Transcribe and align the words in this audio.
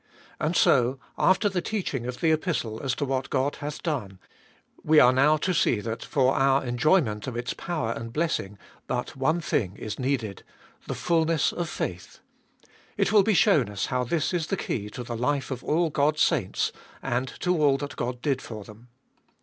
And 0.39 0.55
so, 0.55 0.97
after 1.15 1.47
the 1.47 1.61
teaching 1.61 2.07
of 2.07 2.21
the 2.21 2.31
Epistle 2.31 2.81
as 2.81 2.95
to 2.95 3.05
what 3.05 3.29
God 3.29 3.57
hath 3.57 3.83
done, 3.83 4.17
we 4.83 4.99
are 4.99 5.13
now 5.13 5.37
to 5.37 5.53
see 5.53 5.79
that 5.79 6.03
for 6.03 6.33
our 6.33 6.65
enjoy 6.65 7.01
ment 7.01 7.27
of 7.27 7.37
its 7.37 7.53
power 7.53 7.91
and 7.91 8.11
blessing 8.11 8.57
but 8.87 9.15
one 9.15 9.41
thing 9.41 9.75
is 9.77 9.99
needed— 9.99 10.41
the 10.87 10.95
fulness 10.95 11.53
of 11.53 11.69
faith. 11.69 12.19
It 12.97 13.11
will 13.11 13.21
be 13.21 13.35
shown 13.35 13.69
us 13.69 13.85
how 13.93 14.03
this 14.03 14.33
is 14.33 14.47
the 14.47 14.57
key 14.57 14.89
to 14.89 15.03
the 15.03 15.15
life 15.15 15.51
of 15.51 15.63
all 15.63 15.91
God's 15.91 16.23
saints, 16.23 16.71
and 17.03 17.27
to 17.41 17.55
all 17.61 17.77
that 17.77 17.95
God 17.95 18.23
did 18.23 18.41
for 18.41 18.63
them. 18.63 18.87